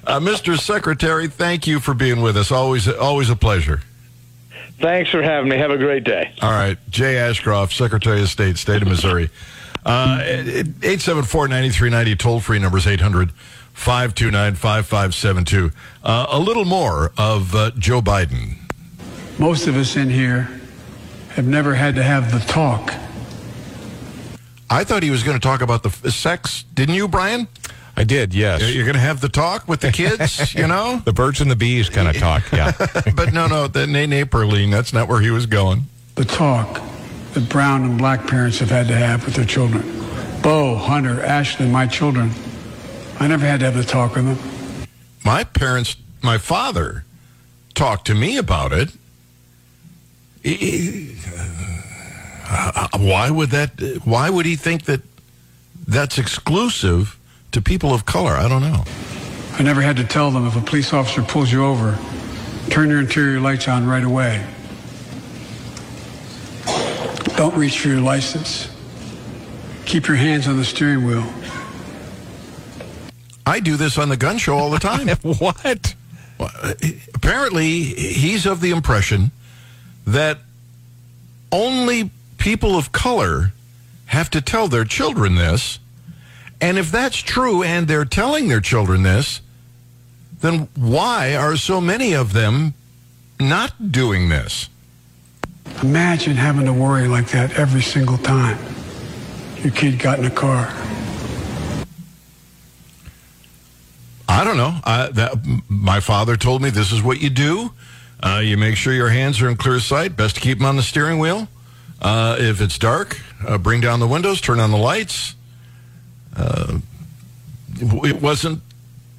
[0.07, 0.59] Uh, Mr.
[0.59, 2.51] Secretary, thank you for being with us.
[2.51, 3.81] Always, always a pleasure.
[4.79, 5.59] Thanks for having me.
[5.59, 6.33] Have a great day.
[6.41, 6.79] All right.
[6.89, 9.31] Jay Ashcroft, Secretary of State, State of Missouri.
[9.85, 13.31] Uh, 874 9390, toll free numbers 800
[13.73, 15.71] 529 5572.
[16.03, 18.57] Uh, a little more of uh, Joe Biden.
[19.39, 20.49] Most of us in here
[21.31, 22.93] have never had to have the talk
[24.71, 26.65] I thought he was going to talk about the sex.
[26.75, 27.49] Didn't you, Brian?
[27.97, 28.73] I did, yes.
[28.73, 31.03] You're going to have the talk with the kids, you know?
[31.05, 32.73] the birds and the bees kind of talk, yeah.
[33.15, 35.83] but no, no, the Nene Perline, that's not where he was going.
[36.15, 36.81] The talk
[37.35, 39.83] that brown and black parents have had to have with their children.
[40.41, 42.31] Bo, Hunter, Ashley, my children.
[43.19, 44.87] I never had to have the talk with them.
[45.25, 47.05] My parents, my father
[47.75, 48.93] talked to me about it.
[50.43, 51.60] He, uh,
[52.51, 53.71] Uh, why would that?
[54.05, 55.01] Why would he think that
[55.87, 57.17] that's exclusive
[57.53, 58.33] to people of color?
[58.33, 58.85] I don't know.
[59.53, 61.97] I never had to tell them if a police officer pulls you over,
[62.71, 64.45] turn your interior lights on right away.
[67.37, 68.69] Don't reach for your license.
[69.87, 71.25] Keep your hands on the steering wheel.
[73.47, 75.09] I do this on the gun show all the time.
[75.23, 75.95] what?
[77.15, 79.31] Apparently, he's of the impression
[80.07, 80.39] that
[81.53, 82.11] only
[82.41, 83.53] people of color
[84.07, 85.79] have to tell their children this.
[86.61, 89.41] And if that's true and they're telling their children this,
[90.41, 92.75] then why are so many of them
[93.39, 94.69] not doing this?
[95.83, 98.59] Imagine having to worry like that every single time
[99.63, 100.73] your kid got in a car.
[104.29, 104.81] I don't know.
[104.85, 107.73] I, that, my father told me this is what you do.
[108.23, 110.17] Uh, you make sure your hands are in clear sight.
[110.17, 111.49] Best to keep them on the steering wheel.
[112.01, 115.35] Uh, if it's dark, uh, bring down the windows, turn on the lights.
[116.35, 116.79] Uh,
[117.79, 118.63] it wasn't,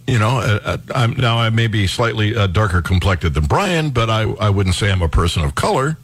[0.07, 4.09] you know, uh, uh, I'm, now I may be slightly darker complected than Brian, but
[4.09, 5.97] I, I wouldn't say I'm a person of color.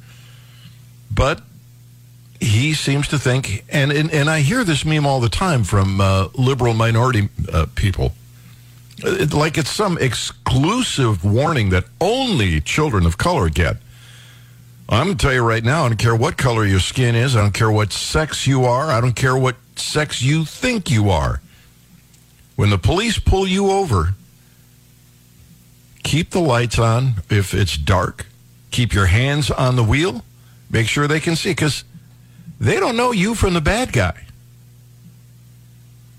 [1.11, 1.41] But
[2.39, 5.97] he seems to think, and, and, and I hear this meme all the time from
[6.35, 7.29] liberal minority
[7.75, 8.13] people
[9.33, 13.77] like it's some exclusive warning that only children of color get.
[14.89, 17.35] I'm going to tell you right now, I don't care what color your skin is.
[17.35, 18.89] I don't care what sex you are.
[18.89, 21.41] I don't care what sex you think you are.
[22.55, 24.15] When the police pull you over,
[26.03, 28.27] keep the lights on if it's dark.
[28.71, 30.23] Keep your hands on the wheel.
[30.69, 31.83] Make sure they can see because
[32.59, 34.23] they don't know you from the bad guy.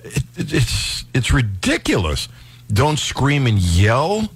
[0.04, 2.28] It, it, it's it's ridiculous.
[2.72, 4.28] Don't scream and yell.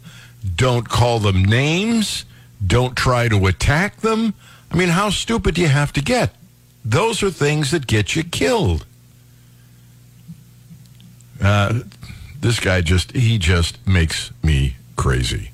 [0.57, 2.25] Don't call them names.
[2.65, 4.35] Don't try to attack them.
[4.71, 6.35] I mean, how stupid do you have to get?
[6.85, 8.87] Those are things that get you killed.
[11.41, 11.81] Uh,
[12.41, 15.51] this guy just, he just makes me crazy.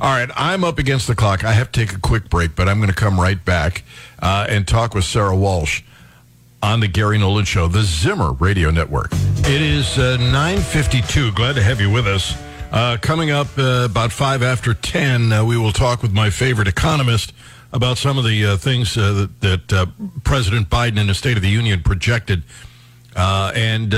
[0.00, 1.44] All right, I'm up against the clock.
[1.44, 3.82] I have to take a quick break, but I'm going to come right back
[4.20, 5.82] uh, and talk with Sarah Walsh
[6.62, 9.12] on the Gary Nolan Show, the Zimmer Radio Network.
[9.12, 11.34] It is uh, 9.52.
[11.34, 12.36] Glad to have you with us.
[12.70, 16.68] Uh, coming up uh, about 5 after 10, uh, we will talk with my favorite
[16.68, 17.32] economist
[17.72, 19.88] about some of the uh, things uh, that, that
[20.22, 22.42] President Biden in the State of the Union projected.
[23.16, 23.90] and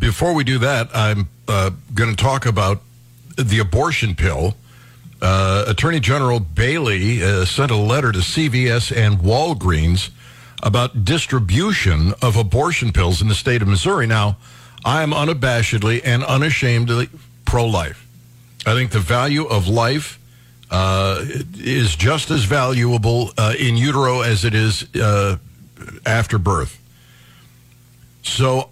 [0.00, 2.82] before we do that, I'm going to talk about
[3.36, 4.54] the abortion pill.
[5.22, 10.10] Attorney General Bailey sent a letter to CVS and Walgreens
[10.60, 14.08] about distribution of abortion pills in the state of Missouri.
[14.08, 14.38] Now,
[14.84, 17.10] I am unabashedly and unashamedly
[17.44, 18.07] pro life.
[18.68, 20.18] I think the value of life
[20.70, 25.38] uh, is just as valuable uh, in utero as it is uh,
[26.04, 26.80] after birth.
[28.22, 28.70] So,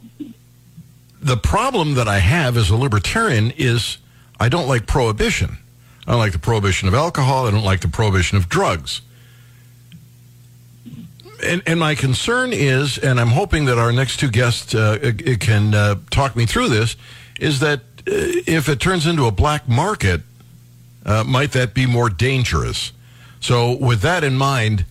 [1.21, 3.99] the problem that I have as a libertarian is
[4.39, 5.59] I don't like prohibition.
[6.07, 7.47] I don't like the prohibition of alcohol.
[7.47, 9.01] I don't like the prohibition of drugs
[11.43, 15.75] and, and, my concern is, and I'm hoping that our next two guests uh, can
[15.75, 16.97] uh, talk me through this,
[17.39, 20.23] is that if it turns into a black market,
[21.05, 22.93] uh, might that be more dangerous?
[23.41, 24.85] So, with that in mind,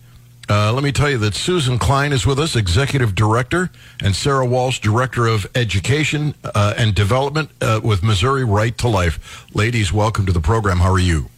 [0.48, 4.46] uh, let me tell you that Susan Klein is with us, Executive Director, and Sarah
[4.46, 7.50] Walsh, Director of Education uh, and Development
[7.82, 9.46] with Missouri Right to Life.
[9.54, 10.78] Ladies, welcome to the program.
[10.78, 11.30] How are you?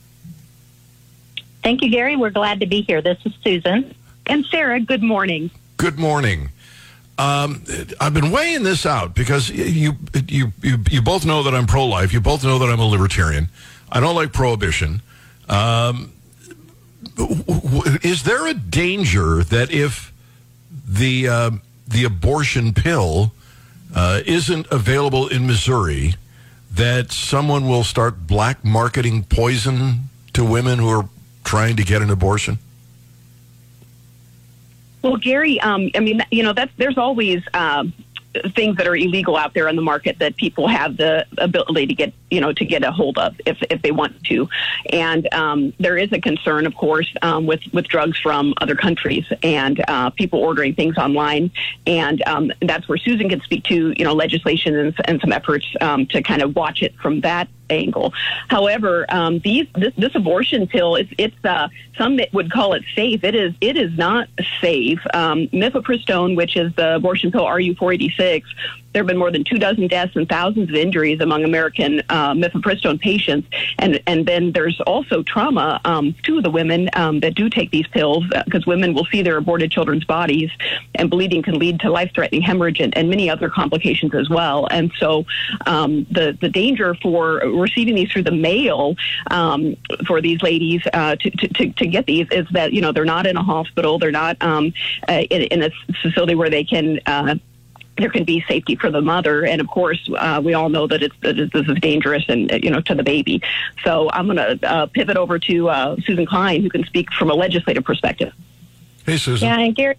[1.62, 2.16] Thank you, Gary.
[2.16, 3.00] We're glad to be here.
[3.00, 3.94] This is Susan.
[4.26, 5.50] And Sarah, good morning.
[5.78, 6.50] Good morning.
[7.18, 7.64] Um,
[8.00, 9.96] I've been weighing this out because you,
[10.28, 12.12] you, you, you both know that I'm pro life.
[12.12, 13.48] You both know that I'm a libertarian.
[13.90, 15.02] I don't like prohibition.
[15.48, 16.12] Um,
[17.18, 20.12] is there a danger that if
[20.88, 21.50] the, uh,
[21.88, 23.32] the abortion pill
[23.96, 26.14] uh, isn't available in Missouri,
[26.70, 30.02] that someone will start black marketing poison
[30.34, 31.08] to women who are
[31.42, 32.58] trying to get an abortion?
[35.02, 37.92] Well, Gary, um, I mean, you know, that's there's always um,
[38.54, 41.94] things that are illegal out there in the market that people have the ability to
[41.94, 44.48] get, you know, to get a hold of if, if they want to.
[44.92, 49.24] And um, there is a concern, of course, um, with with drugs from other countries
[49.42, 51.50] and uh, people ordering things online.
[51.86, 55.66] And um, that's where Susan can speak to, you know, legislation and, and some efforts
[55.80, 58.12] um, to kind of watch it from that angle.
[58.48, 63.24] However, um, these this, this abortion pill it's it's uh, some would call it safe.
[63.24, 64.28] It is it is not
[64.60, 65.00] safe.
[65.14, 68.42] Um, mifepristone, which is the abortion pill RU486,
[68.92, 72.32] there have been more than two dozen deaths and thousands of injuries among American uh,
[72.32, 73.48] mifepristone patients.
[73.78, 77.86] And, and then there's also trauma um, to the women um, that do take these
[77.88, 80.50] pills because uh, women will see their aborted children's bodies,
[80.94, 84.68] and bleeding can lead to life threatening hemorrhage and, and, many other complications as well.
[84.70, 85.24] And so
[85.66, 88.96] um, the, the danger for receiving these through the mail
[89.30, 89.76] um,
[90.06, 93.26] for these ladies uh, to, to, to, get these is that, you know, they're not
[93.26, 94.74] in a hospital, they're not um,
[95.08, 95.70] uh, in, in, a
[96.02, 97.34] facility where they can uh,
[97.98, 101.02] there can be safety for the mother, and of course, uh, we all know that
[101.02, 103.42] it's that this is dangerous and you know to the baby.
[103.84, 107.30] So I'm going to uh, pivot over to uh, Susan Klein, who can speak from
[107.30, 108.32] a legislative perspective.
[109.04, 109.48] Hey, Susan.
[109.48, 109.96] Yeah, and Gary.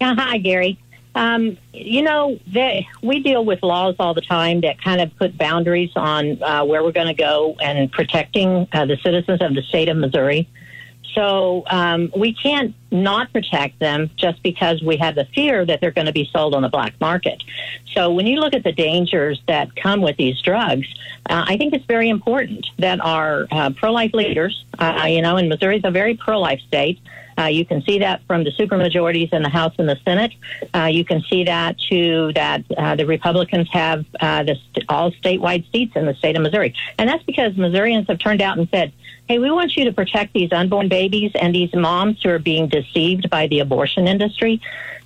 [0.00, 0.78] Yeah, hi, Gary.
[1.14, 5.38] Um, you know, they, we deal with laws all the time that kind of put
[5.38, 9.62] boundaries on uh, where we're going to go and protecting uh, the citizens of the
[9.62, 10.46] state of Missouri.
[11.14, 15.90] So um, we can't not protect them just because we have the fear that they're
[15.90, 17.42] going to be sold on the black market.
[17.94, 20.86] So when you look at the dangers that come with these drugs,
[21.28, 25.48] uh, I think it's very important that our uh, pro-life leaders, uh, you know, and
[25.48, 27.00] Missouri is a very pro-life state.
[27.38, 30.32] Uh, you can see that from the supermajorities in the House and the Senate.
[30.74, 35.10] Uh, you can see that too that uh, the Republicans have uh, the st- all
[35.12, 38.68] statewide seats in the state of Missouri, and that's because Missourians have turned out and
[38.70, 38.92] said,
[39.28, 42.68] "Hey, we want you to protect these unborn babies and these moms who are being
[42.68, 44.60] deceived by the abortion industry."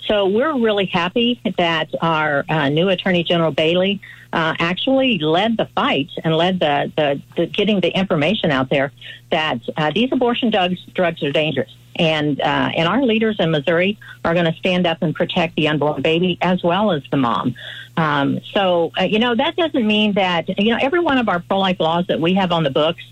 [0.07, 4.01] So we're really happy that our uh, new Attorney General Bailey
[4.33, 8.93] uh, actually led the fight and led the, the, the getting the information out there
[9.31, 9.61] that
[9.95, 11.71] these abortion drugs drugs are dangerous.
[12.01, 15.69] And uh, and our leaders in Missouri are going to stand up and protect the
[15.69, 17.55] unborn baby as well as the mom.
[17.99, 21.41] Um, so uh, you know that doesn't mean that you know every one of our
[21.41, 23.03] pro life laws that we have on the books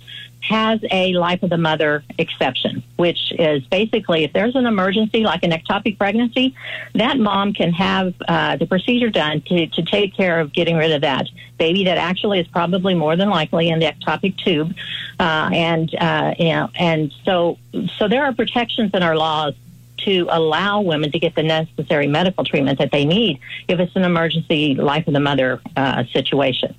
[0.40, 5.42] has a life of the mother exception, which is basically if there's an emergency like
[5.42, 6.54] an ectopic pregnancy,
[6.94, 10.92] that mom can have uh, the procedure done to, to take care of getting rid
[10.92, 11.26] of that
[11.58, 14.74] baby that actually is probably more than likely in the ectopic tube,
[15.18, 17.58] uh, and uh, you know, and so
[17.96, 19.54] so there are protections in our laws
[19.98, 24.04] to allow women to get the necessary medical treatment that they need if it's an
[24.04, 26.74] emergency life of the mother uh, situation.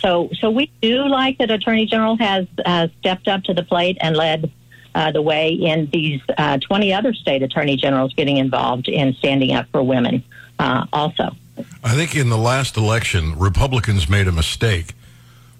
[0.00, 3.98] So, so we do like that Attorney General has uh, stepped up to the plate
[4.00, 4.50] and led
[4.94, 9.52] uh, the way in these uh, 20 other state attorney generals getting involved in standing
[9.52, 10.24] up for women
[10.58, 11.36] uh, also.
[11.84, 14.94] I think in the last election, Republicans made a mistake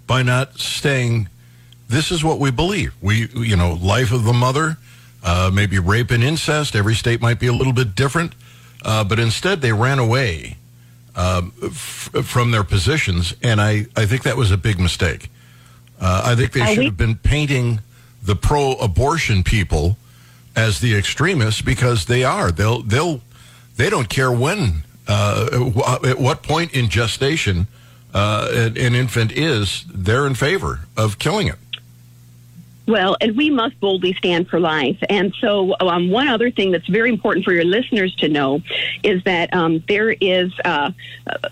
[0.07, 1.29] by not saying,
[1.91, 2.95] this is what we believe.
[3.03, 4.77] We, you know, life of the mother,
[5.25, 6.77] uh, maybe rape and incest.
[6.77, 8.33] Every state might be a little bit different.
[8.85, 10.57] Uh, but instead, they ran away
[11.17, 13.35] um, f- from their positions.
[13.43, 15.31] And I, I think that was a big mistake.
[16.01, 17.81] Uh, I think they should have been painting
[18.23, 19.97] the pro abortion people
[20.55, 22.53] as the extremists because they are.
[22.53, 23.21] They'll, they'll,
[23.77, 27.67] they don't care when, uh, at what point in gestation
[28.15, 31.57] uh, an, an infant is, they're in favor of killing it.
[32.87, 34.99] Well, and we must boldly stand for life.
[35.09, 38.63] And so, um, one other thing that's very important for your listeners to know
[39.03, 40.91] is that um, there is uh,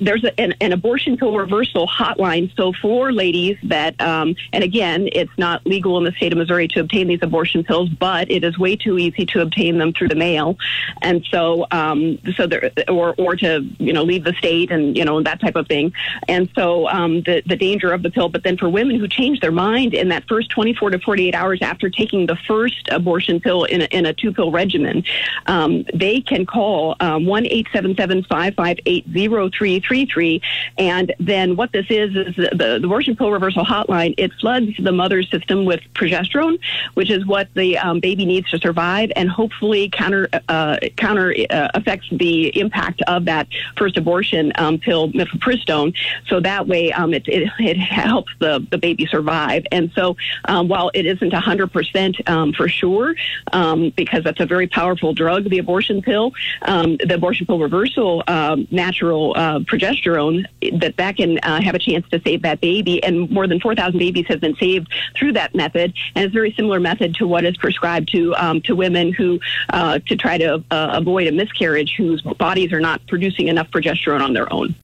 [0.00, 2.54] there's a, an, an, abortion pill reversal hotline.
[2.56, 6.68] So for ladies that, um, and again, it's not legal in the state of Missouri
[6.68, 10.08] to obtain these abortion pills, but it is way too easy to obtain them through
[10.08, 10.58] the mail.
[11.02, 15.04] And so, um, so there, or or to you know leave the state and you
[15.04, 15.92] know that type of thing.
[16.26, 18.28] And so um, the the danger of the pill.
[18.28, 21.58] But then for women who change their mind in that first 24 to 48 hours
[21.62, 25.02] after taking the first abortion pill in a, in a two pill regimen,
[25.46, 30.06] um, they can call um, one eight seven seven five five eight zero three three
[30.06, 30.40] three.
[30.76, 34.14] And then what this is is the, the, abortion pill reversal hotline.
[34.16, 36.60] It floods the mother's system with progesterone,
[36.94, 41.68] which is what the um, baby needs to survive, and hopefully counter uh, counter uh,
[41.74, 45.96] affects the impact of that first abortion um, pill, mifepristone.
[46.28, 49.64] So that way, um, it, it, it helps the the baby survive.
[49.72, 53.14] And so um, while it isn't 100% um, for sure,
[53.52, 56.32] um, because that's a very powerful drug, the abortion pill,
[56.62, 60.44] um, the abortion pill reversal um, natural uh, progesterone,
[60.80, 63.02] that that can uh, have a chance to save that baby.
[63.02, 65.94] And more than 4,000 babies have been saved through that method.
[66.14, 69.40] And it's a very similar method to what is prescribed to um, to women who
[69.70, 74.20] uh, to try to uh, avoid a miscarriage whose bodies are not producing enough progesterone
[74.20, 74.74] on their own.